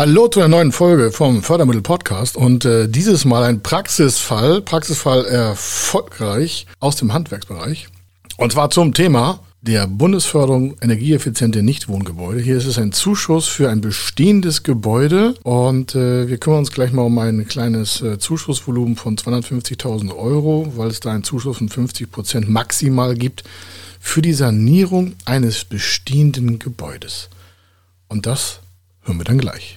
[0.00, 5.26] Hallo zu einer neuen Folge vom Fördermittel Podcast und äh, dieses Mal ein Praxisfall, Praxisfall
[5.26, 7.88] erfolgreich aus dem Handwerksbereich.
[8.38, 12.40] Und zwar zum Thema der Bundesförderung energieeffiziente Nichtwohngebäude.
[12.40, 16.92] Hier ist es ein Zuschuss für ein bestehendes Gebäude und äh, wir kümmern uns gleich
[16.92, 21.68] mal um ein kleines äh, Zuschussvolumen von 250.000 Euro, weil es da einen Zuschuss von
[21.68, 23.44] 50 Prozent maximal gibt
[24.00, 27.28] für die Sanierung eines bestehenden Gebäudes.
[28.08, 28.60] Und das
[29.02, 29.76] hören wir dann gleich.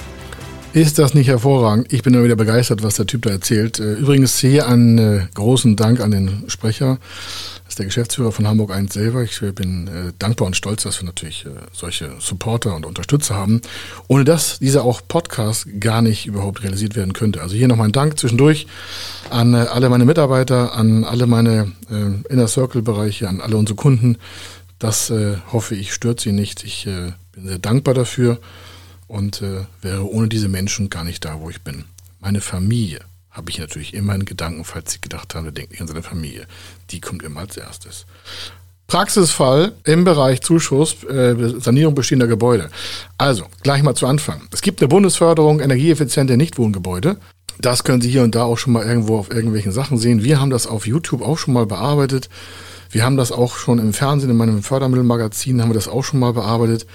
[0.73, 1.91] Ist das nicht hervorragend?
[1.91, 3.77] Ich bin immer wieder begeistert, was der Typ da erzählt.
[3.79, 6.97] Äh, übrigens hier einen äh, großen Dank an den Sprecher.
[7.65, 9.21] Das ist der Geschäftsführer von Hamburg 1 selber.
[9.21, 13.59] Ich äh, bin dankbar und stolz, dass wir natürlich solche Supporter und Unterstützer haben.
[14.07, 17.41] Ohne dass dieser auch Podcast gar nicht überhaupt realisiert werden könnte.
[17.41, 18.65] Also hier nochmal ein Dank zwischendurch
[19.29, 21.73] an alle meine Mitarbeiter, an alle meine
[22.29, 24.17] Inner Circle Bereiche, an alle unsere Kunden.
[24.79, 25.11] Das
[25.51, 26.63] hoffe ich stört Sie nicht.
[26.63, 26.87] Ich
[27.33, 28.39] bin sehr dankbar dafür
[29.11, 31.85] und äh, wäre ohne diese Menschen gar nicht da, wo ich bin.
[32.19, 35.87] Meine Familie habe ich natürlich immer in Gedanken, falls Sie gedacht haben, denkt nicht an
[35.87, 36.47] seine Familie.
[36.89, 38.05] Die kommt immer als erstes.
[38.87, 42.69] Praxisfall im Bereich Zuschuss, äh, Sanierung bestehender Gebäude.
[43.17, 44.41] Also, gleich mal zu Anfang.
[44.51, 47.17] Es gibt eine Bundesförderung energieeffiziente Nichtwohngebäude.
[47.59, 50.23] Das können Sie hier und da auch schon mal irgendwo auf irgendwelchen Sachen sehen.
[50.23, 52.29] Wir haben das auf YouTube auch schon mal bearbeitet.
[52.89, 56.19] Wir haben das auch schon im Fernsehen, in meinem Fördermittelmagazin haben wir das auch schon
[56.19, 56.85] mal bearbeitet.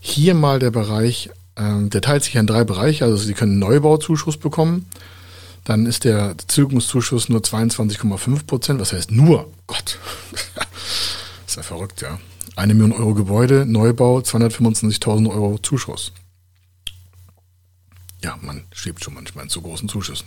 [0.00, 3.04] Hier mal der Bereich ähm, der teilt sich in drei Bereiche.
[3.04, 4.86] Also Sie können Neubauzuschuss bekommen.
[5.64, 8.80] Dann ist der Tilgungszuschuss nur 22,5 Prozent.
[8.80, 9.52] Was heißt nur?
[9.66, 9.98] Gott.
[11.46, 12.18] ist ja verrückt, ja.
[12.56, 16.12] Eine Million Euro Gebäude, Neubau, 225.000 Euro Zuschuss.
[18.22, 20.26] Ja, man schiebt schon manchmal zu großen Zuschüssen.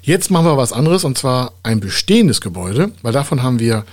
[0.00, 3.84] Jetzt machen wir was anderes und zwar ein bestehendes Gebäude, weil davon haben wir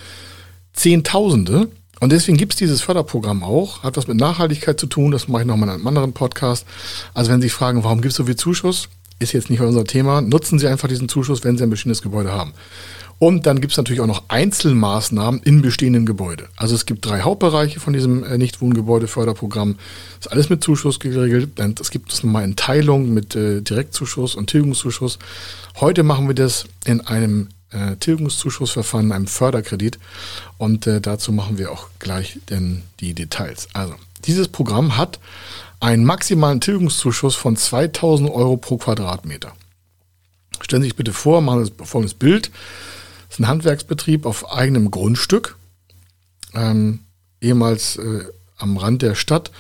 [0.74, 1.70] Zehntausende
[2.00, 5.44] und deswegen gibt es dieses Förderprogramm auch, hat was mit Nachhaltigkeit zu tun, das mache
[5.44, 6.66] ich nochmal in einem anderen Podcast.
[7.14, 8.90] Also wenn Sie fragen, warum gibt es so viel Zuschuss,
[9.20, 12.32] ist jetzt nicht unser Thema, nutzen Sie einfach diesen Zuschuss, wenn Sie ein bestehendes Gebäude
[12.32, 12.54] haben.
[13.18, 16.50] Und dann gibt es natürlich auch noch Einzelmaßnahmen in bestehenden Gebäude.
[16.58, 19.78] Also es gibt drei Hauptbereiche von diesem äh, Nichtwohngebäudeförderprogramm.
[20.20, 21.58] Ist alles mit Zuschuss geregelt.
[21.80, 25.18] Es gibt es nochmal in Teilung mit äh, Direktzuschuss und Tilgungszuschuss.
[25.80, 30.00] Heute machen wir das in einem äh, Tilgungszuschussverfahren, einem Förderkredit.
[30.58, 33.68] Und äh, dazu machen wir auch gleich denn die Details.
[33.74, 35.20] Also, dieses Programm hat
[35.80, 39.54] einen maximalen Tilgungszuschuss von 2000 Euro pro Quadratmeter.
[40.62, 42.50] Stellen Sie sich bitte vor, machen Sie folgendes Bild.
[43.28, 45.58] Das ist ein Handwerksbetrieb auf eigenem Grundstück.
[46.54, 47.02] Ähm,
[47.42, 48.24] ehemals äh,
[48.58, 49.52] am Rand der Stadt.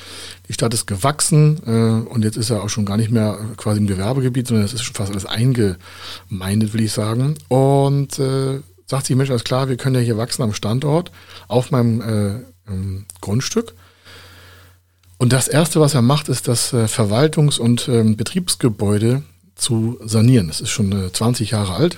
[0.47, 3.79] Die Stadt ist gewachsen äh, und jetzt ist er auch schon gar nicht mehr quasi
[3.79, 7.35] im Gewerbegebiet, sondern es ist schon fast alles eingemeindet, will ich sagen.
[7.47, 11.11] Und äh, sagt sich, Mensch, alles klar, wir können ja hier wachsen am Standort,
[11.47, 13.73] auf meinem äh, ähm, Grundstück.
[15.17, 19.23] Und das Erste, was er macht, ist das äh, Verwaltungs- und ähm, Betriebsgebäude
[19.55, 20.47] zu sanieren.
[20.47, 21.97] Das ist schon 20 äh, Jahre alt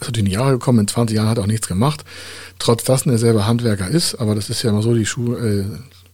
[0.00, 2.04] ist in die Jahre gekommen, in 20 Jahren hat er auch nichts gemacht.
[2.58, 5.64] Trotz dass er selber Handwerker ist, aber das ist ja immer so, die Schuh, äh,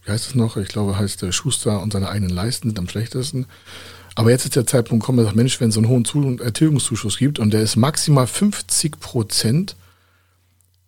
[0.05, 0.57] wie heißt es noch?
[0.57, 3.45] Ich glaube, heißt der Schuster und seine eigenen Leisten sind am schlechtesten.
[4.15, 7.17] Aber jetzt ist der Zeitpunkt gekommen, sagt, Mensch, wenn es so einen hohen Zu Ertilgungszuschuss
[7.17, 9.75] gibt und der ist maximal 50 Prozent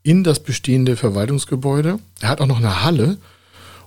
[0.03, 1.97] in das bestehende Verwaltungsgebäude.
[2.21, 3.17] Er hat auch noch eine Halle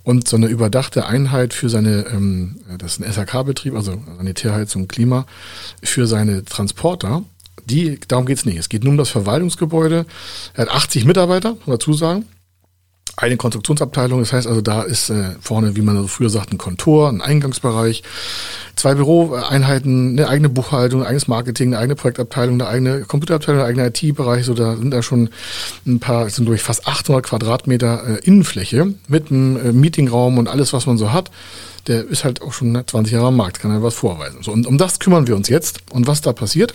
[0.02, 5.26] und so eine überdachte Einheit für seine, ähm, das ist ein SAK-Betrieb, also Sanitärheizung, Klima,
[5.82, 7.23] für seine Transporter.
[7.66, 8.58] Die, darum geht es nicht.
[8.58, 10.06] Es geht nur um das Verwaltungsgebäude.
[10.55, 12.25] Er hat 80 Mitarbeiter, muss man dazu sagen.
[13.20, 16.58] Eine Konstruktionsabteilung, das heißt also, da ist äh, vorne, wie man so früher sagt, ein
[16.58, 18.05] Kontor, ein Eingangsbereich,
[18.76, 23.66] zwei Büroeinheiten, eine eigene Buchhaltung, ein eigenes Marketing, eine eigene Projektabteilung, eine eigene Computerabteilung, ein
[23.66, 24.44] eigener IT-Bereich.
[24.44, 25.31] So, da sind da schon
[25.84, 30.72] ein paar, sind durch fast 800 Quadratmeter äh, Innenfläche mit einem äh, Meetingraum und alles,
[30.72, 31.32] was man so hat.
[31.88, 34.44] Der ist halt auch schon 20 Jahre am Markt, kann er was vorweisen.
[34.44, 35.81] So, und um das kümmern wir uns jetzt.
[35.90, 36.75] Und was da passiert?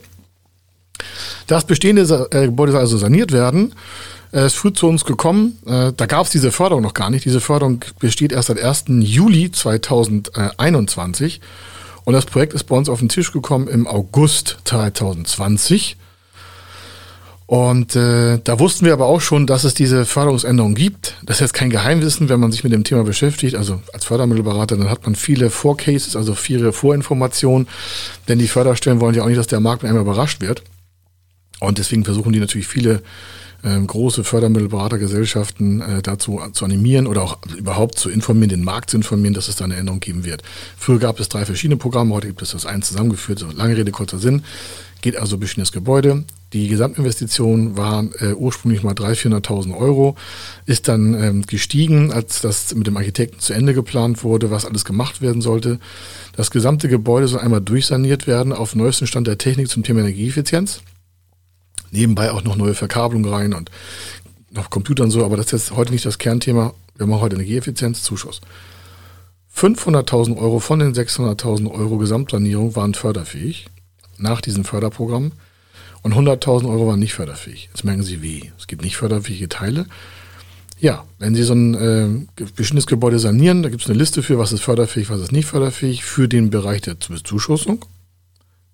[1.48, 3.74] Das bestehende äh, Gebäude soll also saniert werden.
[4.32, 5.60] Er ist früh zu uns gekommen.
[5.66, 7.26] Äh, da gab es diese Förderung noch gar nicht.
[7.26, 8.86] Diese Förderung besteht erst seit 1.
[8.88, 11.40] Juli 2021.
[12.04, 15.98] Und das Projekt ist bei uns auf den Tisch gekommen im August 2020.
[17.46, 21.18] Und äh, da wussten wir aber auch schon, dass es diese Förderungsänderung gibt.
[21.24, 23.56] Das ist jetzt kein Geheimwissen, wenn man sich mit dem Thema beschäftigt.
[23.56, 27.68] Also als Fördermittelberater, dann hat man viele Vorcases, also viele Vorinformationen.
[28.28, 30.64] Denn die Förderstellen wollen ja auch nicht, dass der Markt mit einmal überrascht wird.
[31.68, 33.02] Und deswegen versuchen die natürlich viele
[33.64, 38.98] ähm, große Fördermittelberatergesellschaften äh, dazu zu animieren oder auch überhaupt zu informieren, den Markt zu
[38.98, 40.44] informieren, dass es da eine Änderung geben wird.
[40.78, 43.40] Früher gab es drei verschiedene Programme, heute gibt es das eins zusammengeführt.
[43.40, 44.44] So lange Rede, kurzer Sinn.
[45.02, 46.24] Geht also bestehendes Gebäude.
[46.54, 50.16] Die Gesamtinvestition war äh, ursprünglich mal 300.000, 400.000 Euro,
[50.66, 54.86] ist dann ähm, gestiegen, als das mit dem Architekten zu Ende geplant wurde, was alles
[54.86, 55.80] gemacht werden sollte.
[56.36, 60.82] Das gesamte Gebäude soll einmal durchsaniert werden auf neuesten Stand der Technik zum Thema Energieeffizienz
[61.94, 63.72] nebenbei auch noch neue Verkabelung rein und
[64.52, 66.74] noch Computer und so, aber das ist jetzt heute nicht das Kernthema.
[66.96, 68.42] Wir machen heute Energieeffizienz, Zuschuss.
[69.56, 73.68] 500.000 Euro von den 600.000 Euro Gesamtplanierung waren förderfähig
[74.18, 75.32] nach diesem Förderprogramm
[76.02, 77.70] und 100.000 Euro waren nicht förderfähig.
[77.72, 78.52] Jetzt merken Sie, wie?
[78.58, 79.86] Es gibt nicht förderfähige Teile.
[80.80, 84.38] Ja, wenn Sie so ein äh, bestimmtes Gebäude sanieren, da gibt es eine Liste für,
[84.38, 87.86] was ist förderfähig, was ist nicht förderfähig, für den Bereich der Zuschussung.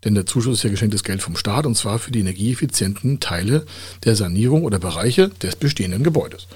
[0.04, 3.66] Denn der Zuschuss ist ja geschenktes Geld vom Staat und zwar für die energieeffizienten Teile
[4.06, 6.48] der Sanierung oder Bereiche des bestehenden Gebäudes.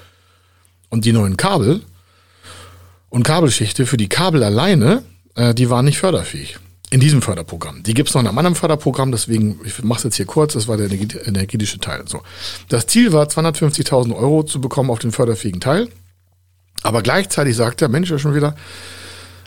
[0.88, 1.82] Und die neuen Kabel
[3.10, 5.02] und Kabelschichte für die Kabel alleine,
[5.34, 6.58] äh, die waren nicht förderfähig.
[6.90, 7.82] In diesem Förderprogramm.
[7.82, 10.52] Die gibt es noch in einem anderen Förderprogramm, deswegen, ich mache es jetzt hier kurz,
[10.52, 12.04] das war der energetische Teil.
[12.06, 12.22] So.
[12.68, 15.88] Das Ziel war, 250.000 Euro zu bekommen auf den förderfähigen Teil.
[16.82, 18.54] Aber gleichzeitig sagt der Mensch ja schon wieder,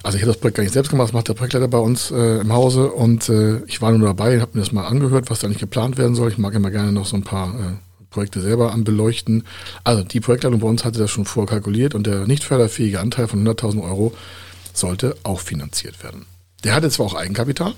[0.07, 2.11] also ich habe das Projekt gar nicht selbst gemacht, das macht der Projektleiter bei uns
[2.11, 5.39] äh, im Hause und äh, ich war nur dabei, habe mir das mal angehört, was
[5.39, 6.31] da nicht geplant werden soll.
[6.31, 7.73] Ich mag immer gerne noch so ein paar äh,
[8.09, 9.43] Projekte selber anbeleuchten.
[9.83, 13.45] Also die Projektleitung bei uns hatte das schon vorkalkuliert und der nicht förderfähige Anteil von
[13.45, 14.13] 100.000 Euro
[14.71, 16.25] sollte auch finanziert werden.
[16.63, 17.73] Der hatte zwar auch Eigenkapital,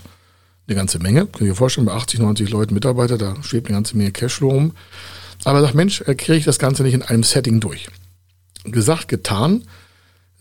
[0.68, 3.78] eine ganze Menge, könnt ihr euch vorstellen, bei 80, 90 Leuten Mitarbeiter, da schwebt eine
[3.78, 4.74] ganze Menge Cashflow rum.
[5.46, 7.88] Aber er sagt, Mensch, äh, kriege ich das Ganze nicht in einem Setting durch.
[8.66, 9.64] Gesagt, getan,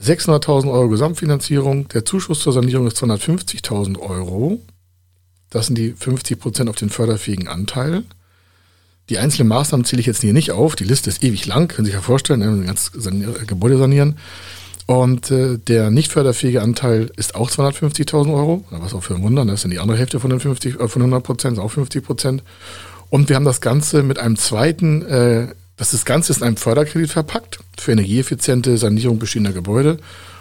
[0.02, 1.88] 600.000 Euro Gesamtfinanzierung.
[1.88, 4.60] Der Zuschuss zur Sanierung ist 250.000 Euro.
[5.50, 8.04] Das sind die 50 Prozent auf den förderfähigen Anteil.
[9.08, 10.76] Die einzelnen Maßnahmen zähle ich jetzt hier nicht auf.
[10.76, 12.92] Die Liste ist ewig lang, können Sie sich ja vorstellen, ein ganzes
[13.46, 14.18] Gebäude sanieren.
[14.86, 18.64] Und äh, der nicht förderfähige Anteil ist auch 250.000 Euro.
[18.70, 20.88] Was auch für ein Wunder, das ist dann die andere Hälfte von den 50, äh,
[20.88, 22.42] von 100 Prozent, auch 50 Prozent.
[23.10, 25.48] Und wir haben das Ganze mit einem zweiten äh,
[25.78, 29.98] das, das Ganze ist in einem Förderkredit verpackt für energieeffiziente Sanierung bestehender Gebäude.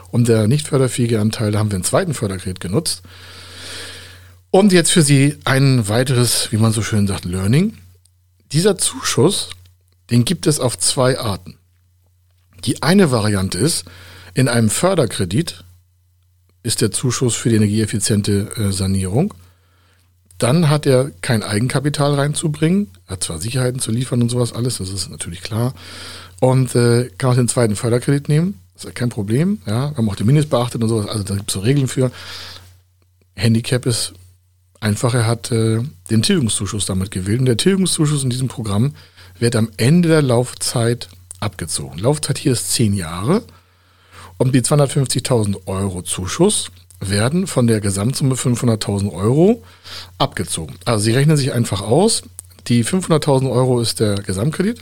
[0.10, 3.04] Und der nicht förderfähige Anteil, haben wir einen zweiten Förderkredit genutzt.
[4.50, 7.78] Und jetzt für Sie ein weiteres, wie man so schön sagt, Learning.
[8.52, 9.50] Dieser Zuschuss,
[10.10, 11.58] den gibt es auf zwei Arten.
[12.66, 13.86] Die eine Variante ist,
[14.34, 15.64] in einem Förderkredit
[16.64, 19.34] ist der Zuschuss für die energieeffiziente äh, Sanierung
[20.38, 24.90] dann hat er kein Eigenkapital reinzubringen, hat zwar Sicherheiten zu liefern und sowas alles, das
[24.90, 25.74] ist natürlich klar.
[26.40, 29.60] Und äh, kann auch den zweiten Förderkredit nehmen, das ist ja kein Problem.
[29.66, 31.88] Ja, wir haben auch die Minis beachtet und sowas, also da gibt es so Regeln
[31.88, 32.12] für.
[33.36, 34.14] Handicap ist
[34.80, 37.40] einfach, er hat äh, den Tilgungszuschuss damit gewählt.
[37.40, 38.94] Und der Tilgungszuschuss in diesem Programm
[39.40, 42.00] wird am Ende der Laufzeit abgezogen.
[42.00, 43.44] Laufzeit hier ist zehn Jahre.
[44.38, 49.64] Und die 250.000 Euro Zuschuss werden von der Gesamtsumme 500.000 Euro
[50.18, 50.76] abgezogen.
[50.86, 52.24] Also sie rechnen sich einfach aus,
[52.68, 54.82] die 500.000 Euro ist der Gesamtkredit,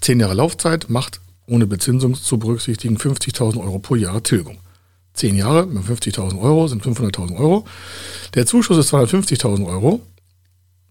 [0.00, 4.58] zehn Jahre Laufzeit macht ohne Bezinsung zu berücksichtigen 50.000 Euro pro Jahr Tilgung.
[5.14, 7.64] Zehn Jahre mit 50.000 Euro sind 500.000 Euro.
[8.34, 10.00] Der Zuschuss ist 250.000 Euro.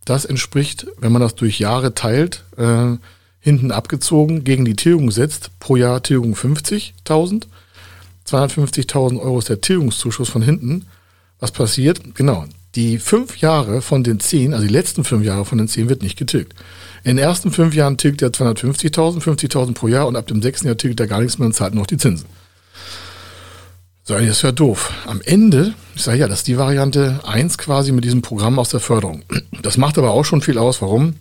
[0.04, 2.98] Das entspricht, wenn man das durch Jahre teilt, äh,
[3.40, 7.44] hinten abgezogen, gegen die Tilgung setzt, pro Jahr Tilgung 50.000
[8.28, 10.86] 250.000 Euro ist der Tilgungszuschuss von hinten.
[11.40, 12.16] Was passiert?
[12.16, 15.90] Genau, die fünf Jahre von den zehn, also die letzten fünf Jahre von den zehn
[15.90, 16.54] wird nicht getilgt.
[17.04, 20.68] In den ersten fünf Jahren tilgt er 250.000, 50.000 pro Jahr und ab dem sechsten
[20.68, 22.28] Jahr tilgt er gar nichts mehr und zahlt nur noch die Zinsen.
[24.04, 24.94] So, das ist ja doof.
[25.06, 28.70] Am Ende, ich sage ja, das ist die Variante 1 quasi mit diesem Programm aus
[28.70, 29.24] der Förderung.
[29.62, 30.82] Das macht aber auch schon viel aus.
[30.82, 31.16] Warum?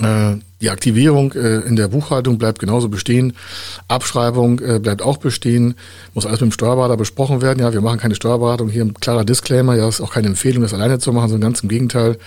[0.00, 3.34] Äh, die Aktivierung äh, in der Buchhaltung bleibt genauso bestehen.
[3.88, 5.74] Abschreibung äh, bleibt auch bestehen.
[6.14, 7.60] Muss alles mit dem Steuerberater besprochen werden.
[7.60, 8.68] Ja, wir machen keine Steuerberatung.
[8.68, 9.74] Hier ein klarer Disclaimer.
[9.74, 12.18] Ja, ist auch keine Empfehlung, das alleine zu machen, sondern ganz im Gegenteil.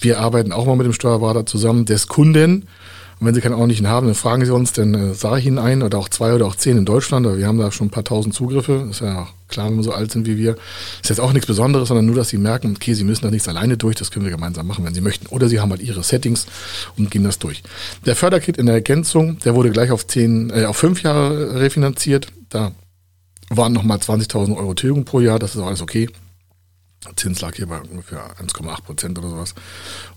[0.00, 2.68] Wir arbeiten auch mal mit dem Steuerberater zusammen des Kunden.
[3.22, 5.60] Und wenn Sie keinen ordentlichen haben, dann fragen Sie uns, dann äh, sage ich Ihnen
[5.60, 7.24] einen oder auch zwei oder auch zehn in Deutschland.
[7.24, 8.88] Aber wir haben da schon ein paar tausend Zugriffe.
[8.90, 10.56] Ist ja klar, wenn wir so alt sind wie wir.
[11.00, 13.46] Ist jetzt auch nichts Besonderes, sondern nur, dass Sie merken, okay, Sie müssen da nichts
[13.46, 13.94] alleine durch.
[13.94, 15.28] Das können wir gemeinsam machen, wenn Sie möchten.
[15.28, 16.46] Oder Sie haben halt Ihre Settings
[16.98, 17.62] und gehen das durch.
[18.04, 22.26] Der Förderkit in der Ergänzung, der wurde gleich auf zehn, äh, auf fünf Jahre refinanziert.
[22.48, 22.72] Da
[23.50, 25.38] waren nochmal 20.000 Euro Tilgung pro Jahr.
[25.38, 26.08] Das ist auch alles okay.
[27.16, 29.54] Zins lag hier bei ungefähr 1,8 Prozent oder sowas.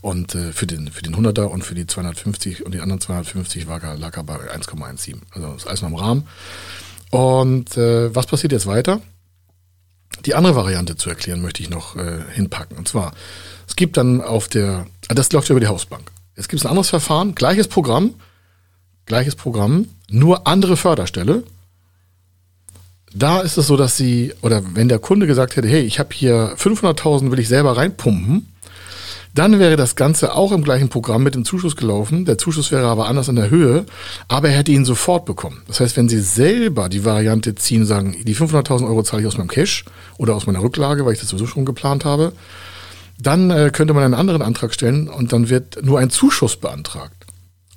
[0.02, 3.68] Und äh, für, den, für den 100er und für die 250 und die anderen 250
[3.68, 5.16] war, lag er bei 1,17.
[5.32, 6.28] Also ist alles noch im Rahmen.
[7.10, 9.02] Und äh, was passiert jetzt weiter?
[10.26, 12.78] Die andere Variante zu erklären möchte ich noch äh, hinpacken.
[12.78, 13.14] Und zwar,
[13.68, 16.12] es gibt dann auf der, ah, das läuft über die Hausbank.
[16.36, 18.16] Jetzt gibt es ein anderes Verfahren, gleiches Programm,
[19.06, 21.44] gleiches Programm, nur andere Förderstelle
[23.16, 26.10] da ist es so, dass sie, oder wenn der Kunde gesagt hätte, hey, ich habe
[26.14, 28.48] hier 500.000, will ich selber reinpumpen,
[29.34, 32.24] dann wäre das Ganze auch im gleichen Programm mit dem Zuschuss gelaufen.
[32.26, 33.86] Der Zuschuss wäre aber anders in der Höhe,
[34.28, 35.62] aber er hätte ihn sofort bekommen.
[35.68, 39.38] Das heißt, wenn Sie selber die Variante ziehen, sagen, die 500.000 Euro zahle ich aus
[39.38, 39.84] meinem Cash
[40.18, 42.32] oder aus meiner Rücklage, weil ich das sowieso schon geplant habe,
[43.20, 47.25] dann äh, könnte man einen anderen Antrag stellen und dann wird nur ein Zuschuss beantragt.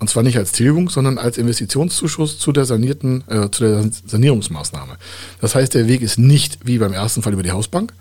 [0.00, 4.96] Und zwar nicht als Tilgung, sondern als Investitionszuschuss zu der sanierten, äh, zu der Sanierungsmaßnahme.
[5.40, 7.92] Das heißt, der Weg ist nicht wie beim ersten Fall über die Hausbank,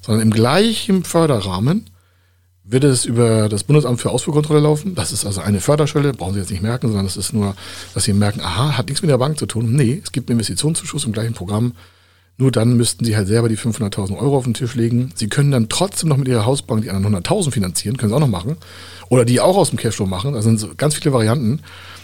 [0.00, 1.90] sondern im gleichen Förderrahmen
[2.62, 4.94] wird es über das Bundesamt für Ausfuhrkontrolle laufen.
[4.94, 7.54] Das ist also eine Förderschwelle, brauchen Sie jetzt nicht merken, sondern das ist nur,
[7.92, 9.74] dass Sie merken, aha, hat nichts mit der Bank zu tun.
[9.74, 11.72] Nee, es gibt einen Investitionszuschuss im gleichen Programm.
[12.36, 15.12] Nur dann müssten Sie halt selber die 500.000 Euro auf den Tisch legen.
[15.14, 18.20] Sie können dann trotzdem noch mit Ihrer Hausbank die anderen 100.000 finanzieren, können Sie auch
[18.20, 18.56] noch machen.
[19.08, 20.34] Oder die auch aus dem Cashflow machen.
[20.34, 21.60] Da sind so ganz viele Varianten.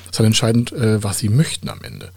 [0.06, 2.10] Das ist halt entscheidend, äh, was sie möchten am Ende.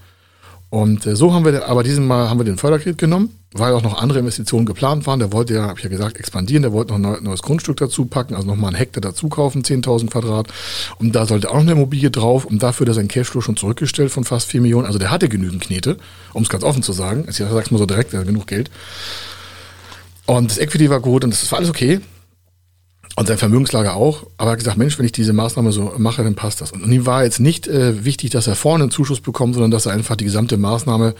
[0.74, 3.84] Und äh, so haben wir, aber diesen Mal haben wir den Förderkredit genommen, weil auch
[3.84, 5.20] noch andere Investitionen geplant waren.
[5.20, 6.64] Der wollte ja, habe ich ja gesagt, expandieren.
[6.64, 10.10] Der wollte noch ein neues Grundstück dazu packen, also nochmal einen Hektar dazu kaufen, 10.000
[10.10, 10.48] Quadrat.
[10.98, 12.46] Und da sollte auch noch eine Immobilie drauf.
[12.46, 14.88] Und dafür hat er sein Cashflow schon zurückgestellt von fast 4 Millionen.
[14.88, 15.98] Also der hatte genügend Knete,
[16.34, 17.28] um es ganz offen zu sagen.
[17.30, 18.72] Ich sag's mal so direkt, er hat genug Geld.
[20.26, 22.02] Und das Equity war gut und das war alles okay.
[23.16, 24.26] Und sein Vermögenslager auch.
[24.38, 26.72] Aber er hat gesagt, Mensch, wenn ich diese Maßnahme so mache, dann passt das.
[26.72, 29.86] Und ihm war jetzt nicht äh, wichtig, dass er vorne einen Zuschuss bekommt, sondern dass
[29.86, 31.14] er einfach die gesamte Maßnahme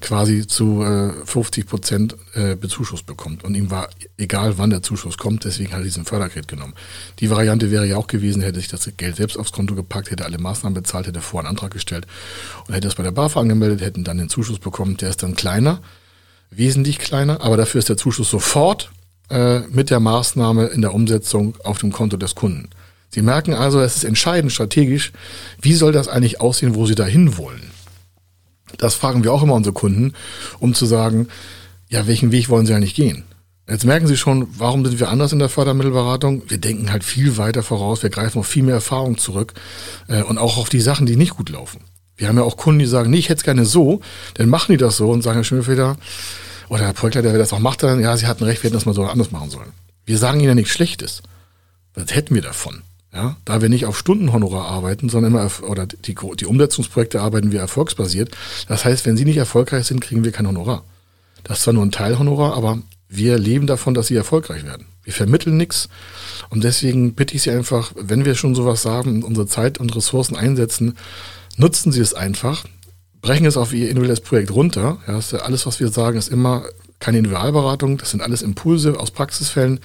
[0.00, 3.42] quasi zu äh, 50 Prozent äh, Bezuschuss bekommt.
[3.42, 3.88] Und ihm war
[4.18, 6.74] egal, wann der Zuschuss kommt, deswegen hat er diesen Förderkredit genommen.
[7.20, 10.24] Die Variante wäre ja auch gewesen, hätte sich das Geld selbst aufs Konto gepackt, hätte
[10.24, 12.06] alle Maßnahmen bezahlt, hätte vorher einen Antrag gestellt
[12.68, 14.98] und hätte das bei der BAFA angemeldet, hätten dann den Zuschuss bekommen.
[14.98, 15.80] Der ist dann kleiner,
[16.50, 18.90] wesentlich kleiner, aber dafür ist der Zuschuss sofort
[19.30, 22.68] äh, mit der Maßnahme in der Umsetzung auf dem Konto des Kunden.
[23.10, 25.12] Sie merken also, es ist entscheidend strategisch,
[25.60, 27.70] wie soll das eigentlich aussehen, wo Sie dahin wollen.
[28.76, 30.14] Das fragen wir auch immer unsere Kunden,
[30.58, 31.28] um zu sagen,
[31.88, 33.24] ja, welchen Weg wollen Sie eigentlich gehen?
[33.68, 36.42] Jetzt merken Sie schon, warum sind wir anders in der Fördermittelberatung?
[36.48, 39.54] Wir denken halt viel weiter voraus, wir greifen auf viel mehr Erfahrung zurück
[40.08, 41.80] äh, und auch auf die Sachen, die nicht gut laufen.
[42.16, 44.00] Wir haben ja auch Kunden, die sagen, nee, ich hätte es gerne so,
[44.34, 45.96] dann machen die das so und sagen, Herr Schimmelfeder,
[46.68, 48.86] oder der Projektleiter, der das auch macht, dann, ja, sie hatten recht, wir hätten das
[48.86, 49.72] mal so anders machen sollen.
[50.06, 51.22] Wir sagen ihnen ja nichts Schlechtes.
[51.94, 52.82] Was hätten wir davon?
[53.12, 57.60] Ja, da wir nicht auf Stundenhonorar arbeiten, sondern immer, oder die, die Umsetzungsprojekte arbeiten wir
[57.60, 58.36] erfolgsbasiert.
[58.66, 60.82] Das heißt, wenn sie nicht erfolgreich sind, kriegen wir kein Honorar.
[61.44, 62.78] Das ist zwar nur ein Teilhonorar, aber
[63.08, 64.86] wir leben davon, dass sie erfolgreich werden.
[65.04, 65.88] Wir vermitteln nichts.
[66.48, 70.36] Und deswegen bitte ich Sie einfach, wenn wir schon sowas sagen, unsere Zeit und Ressourcen
[70.36, 70.96] einsetzen,
[71.56, 72.64] nutzen Sie es einfach
[73.24, 74.98] brechen es auf ihr individuelles Projekt runter.
[75.08, 76.64] Ja, alles, was wir sagen, ist immer
[77.00, 77.96] keine Individualberatung.
[77.96, 79.80] Das sind alles Impulse aus Praxisfällen.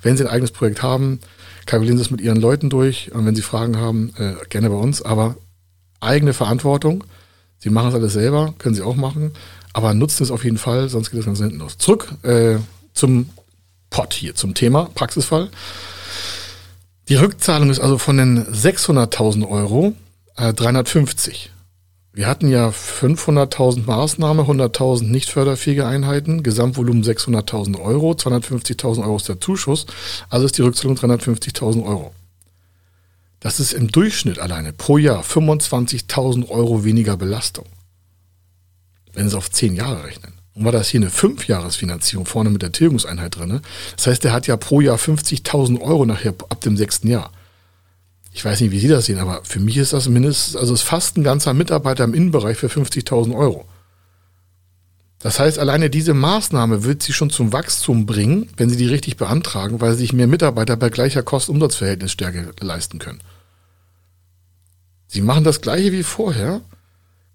[0.00, 1.18] Wenn Sie ein eigenes Projekt haben,
[1.66, 3.10] kalkulieren Sie es mit Ihren Leuten durch.
[3.12, 5.02] Und wenn Sie Fragen haben, äh, gerne bei uns.
[5.02, 5.34] Aber
[5.98, 7.02] eigene Verantwortung.
[7.58, 9.32] Sie machen es alles selber, können Sie auch machen.
[9.72, 11.78] Aber nutzen es auf jeden Fall, sonst geht es ganz hinten los.
[11.78, 12.58] Zurück äh,
[12.92, 13.28] zum
[13.90, 15.50] Pot hier, zum Thema Praxisfall.
[17.08, 19.94] Die Rückzahlung ist also von den 600.000 Euro
[20.36, 21.50] äh, 350.
[22.16, 29.28] Wir hatten ja 500.000 Maßnahme, 100.000 nicht förderfähige Einheiten, Gesamtvolumen 600.000 Euro, 250.000 Euro ist
[29.28, 29.86] der Zuschuss,
[30.28, 32.14] also ist die Rückzahlung 350.000 Euro.
[33.40, 37.66] Das ist im Durchschnitt alleine pro Jahr 25.000 Euro weniger Belastung.
[39.12, 40.34] Wenn Sie auf 10 Jahre rechnen.
[40.54, 43.60] Und war das hier eine 5-Jahres-Finanzierung vorne mit der Tilgungseinheit drin.
[43.96, 47.32] Das heißt, der hat ja pro Jahr 50.000 Euro nachher ab dem sechsten Jahr.
[48.36, 50.82] Ich weiß nicht, wie Sie das sehen, aber für mich ist das mindestens, also ist
[50.82, 53.64] fast ein ganzer Mitarbeiter im Innenbereich für 50.000 Euro.
[55.20, 59.16] Das heißt, alleine diese Maßnahme wird Sie schon zum Wachstum bringen, wenn Sie die richtig
[59.16, 63.22] beantragen, weil Sie sich mehr Mitarbeiter bei gleicher Kosten-Umsatzverhältnisstärke leisten können.
[65.06, 66.60] Sie machen das gleiche wie vorher,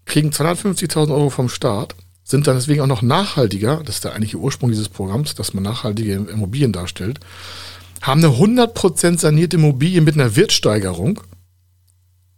[0.04, 4.38] kriegen 250.000 Euro vom Staat, sind dann deswegen auch noch nachhaltiger, das ist der eigentliche
[4.38, 7.22] Ursprung dieses Programms, dass man nachhaltige Immobilien darstellt,
[8.02, 11.22] haben eine 100% sanierte Immobilie mit einer Wertsteigerung.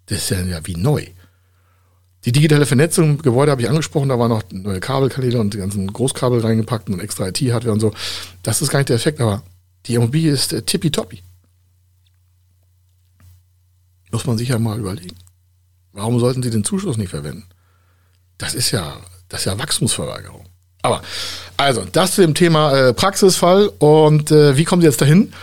[0.08, 1.06] Das ist ja, wie neu.
[2.26, 5.58] Die digitale Vernetzung im Gebäude habe ich angesprochen, da waren noch neue Kabelkanäle und die
[5.58, 7.94] ganzen Großkabel reingepackt und extra IT-Hardware und so.
[8.44, 9.44] Das ist gar nicht der Effekt, aber
[9.88, 11.24] die Immobilie ist äh, tippitoppi.
[14.12, 15.16] Muss man sich ja mal überlegen.
[15.94, 17.46] Warum sollten Sie den Zuschuss nicht verwenden?
[18.38, 20.46] Das ist ja, das ist ja Wachstumsverweigerung.
[20.82, 21.02] Aber,
[21.58, 25.34] also, das zu dem Thema äh, Praxisfall und äh, wie kommen Sie jetzt dahin?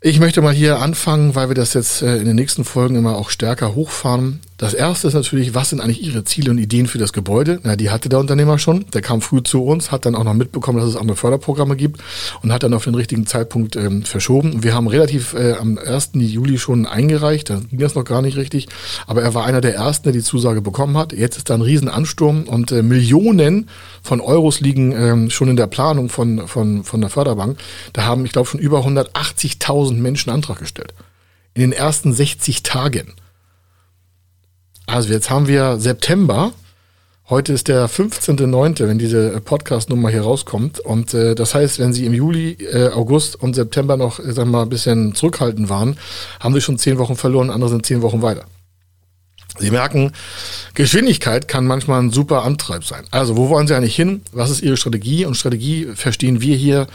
[0.00, 3.16] Ich möchte mal hier anfangen, weil wir das jetzt äh, in den nächsten Folgen immer
[3.16, 4.40] auch stärker hochfahren.
[4.58, 7.60] Das erste ist natürlich, was sind eigentlich Ihre Ziele und Ideen für das Gebäude?
[7.62, 8.86] Na, die hatte der Unternehmer schon.
[8.94, 12.00] Der kam früh zu uns, hat dann auch noch mitbekommen, dass es andere Förderprogramme gibt
[12.42, 14.62] und hat dann auf den richtigen Zeitpunkt ähm, verschoben.
[14.62, 16.12] Wir haben relativ äh, am 1.
[16.14, 18.68] Juli schon eingereicht, da ging das noch gar nicht richtig,
[19.06, 21.12] aber er war einer der ersten, der die Zusage bekommen hat.
[21.12, 23.68] Jetzt ist da ein Riesenansturm und äh, Millionen
[24.02, 27.58] von Euros liegen ähm, schon in der Planung von, von, von der Förderbank.
[27.92, 30.94] Da haben, ich glaube, schon über 180.000 Menschen Antrag gestellt.
[31.52, 33.12] In den ersten 60 Tagen.
[34.86, 36.52] Also jetzt haben wir September.
[37.28, 40.78] Heute ist der 15.9., wenn diese Podcast-Nummer hier rauskommt.
[40.78, 44.50] Und äh, das heißt, wenn Sie im Juli, äh, August und September noch, äh, sagen
[44.50, 45.98] wir mal, ein bisschen zurückhaltend waren,
[46.38, 48.44] haben Sie schon zehn Wochen verloren, andere sind zehn Wochen weiter.
[49.58, 50.12] Sie merken,
[50.74, 53.04] Geschwindigkeit kann manchmal ein super Antreib sein.
[53.10, 54.22] Also, wo wollen Sie eigentlich hin?
[54.30, 55.24] Was ist Ihre Strategie?
[55.24, 56.86] Und Strategie verstehen wir hier.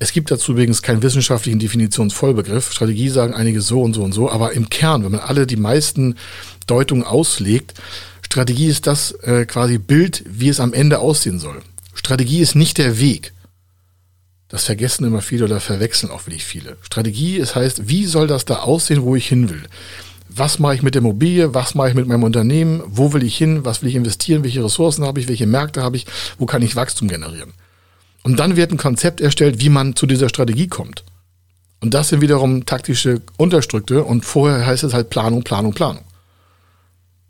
[0.00, 2.72] Es gibt dazu übrigens keinen wissenschaftlichen Definitionsvollbegriff.
[2.72, 5.56] Strategie sagen einige so und so und so, aber im Kern, wenn man alle die
[5.56, 6.14] meisten
[6.66, 7.74] Deutung auslegt.
[8.22, 11.62] Strategie ist das äh, quasi Bild, wie es am Ende aussehen soll.
[11.94, 13.32] Strategie ist nicht der Weg.
[14.48, 16.76] Das vergessen immer viele oder verwechseln auch wirklich viele.
[16.82, 19.62] Strategie ist heißt, wie soll das da aussehen, wo ich hin will?
[20.28, 21.54] Was mache ich mit der Immobilie?
[21.54, 22.82] Was mache ich mit meinem Unternehmen?
[22.86, 23.64] Wo will ich hin?
[23.64, 24.44] Was will ich investieren?
[24.44, 25.28] Welche Ressourcen habe ich?
[25.28, 26.06] Welche Märkte habe ich?
[26.38, 27.52] Wo kann ich Wachstum generieren?
[28.28, 31.02] Und dann wird ein Konzept erstellt, wie man zu dieser Strategie kommt.
[31.80, 36.04] Und das sind wiederum taktische Unterstrücke und vorher heißt es halt Planung, Planung, Planung.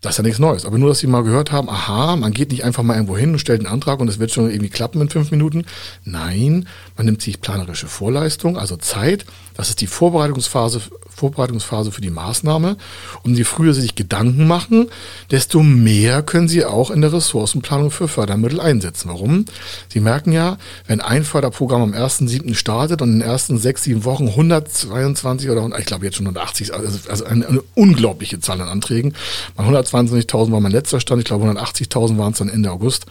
[0.00, 0.64] Das ist ja nichts Neues.
[0.64, 3.30] Aber nur, dass Sie mal gehört haben, aha, man geht nicht einfach mal irgendwo hin
[3.30, 5.66] und stellt einen Antrag und es wird schon irgendwie klappen in fünf Minuten.
[6.02, 9.24] Nein, man nimmt sich planerische Vorleistung, also Zeit.
[9.58, 12.76] Das ist die Vorbereitungsphase, Vorbereitungsphase für die Maßnahme.
[13.24, 14.88] Und je früher Sie sich Gedanken machen,
[15.32, 19.08] desto mehr können Sie auch in der Ressourcenplanung für Fördermittel einsetzen.
[19.08, 19.46] Warum?
[19.88, 22.54] Sie merken ja, wenn ein Förderprogramm am 1.7.
[22.54, 26.72] startet und in den ersten sechs, sieben Wochen 122 oder ich glaube jetzt schon 180,
[26.72, 29.16] also, also eine, eine unglaubliche Zahl an Anträgen,
[29.56, 31.18] man 122.000 war mein letzter Stand.
[31.18, 33.06] Ich glaube, 180.000 waren es dann Ende August.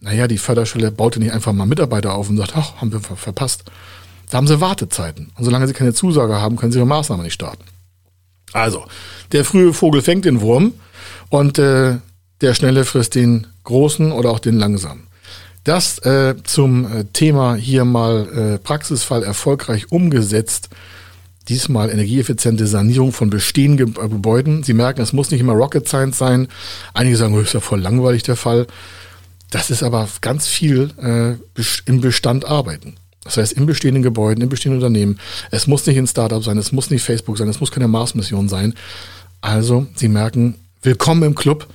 [0.00, 3.16] Naja, die Förderstelle baute nicht einfach mal Mitarbeiter auf und sagt, ach, haben wir ver
[3.16, 3.64] verpasst.
[4.30, 5.32] Da haben sie Wartezeiten.
[5.36, 7.64] Und solange sie keine Zusage haben, können sie ihre Maßnahmen nicht starten.
[8.52, 8.84] Also,
[9.32, 10.72] der frühe Vogel fängt den Wurm
[11.28, 11.96] und äh,
[12.40, 15.06] der schnelle frisst den großen oder auch den langsamen.
[15.64, 20.70] Das äh, zum äh, Thema hier mal äh, Praxisfall erfolgreich umgesetzt
[21.48, 24.62] diesmal energieeffiziente Sanierung von bestehenden äh, Gebäuden.
[24.62, 26.48] Sie merken, es muss nicht immer Rocket Science sein.
[26.94, 28.66] Einige sagen, das ist ja voll langweilig der Fall.
[29.50, 32.96] Das ist aber ganz viel äh, im Bestand arbeiten.
[33.24, 35.18] Das heißt, in bestehenden Gebäuden, in bestehenden Unternehmen.
[35.50, 38.48] Es muss nicht ein Startup sein, es muss nicht Facebook sein, es muss keine Mars-Mission
[38.48, 38.74] sein.
[39.40, 41.66] Also, Sie merken, willkommen im Club.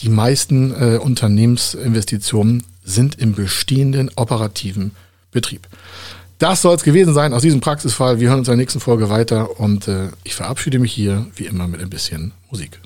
[0.00, 4.92] Die meisten äh, Unternehmensinvestitionen sind im bestehenden operativen
[5.30, 5.66] Betrieb.
[6.38, 8.20] Das soll es gewesen sein aus diesem Praxisfall.
[8.20, 11.46] Wir hören uns in der nächsten Folge weiter und äh, ich verabschiede mich hier wie
[11.46, 12.78] immer mit ein bisschen Musik.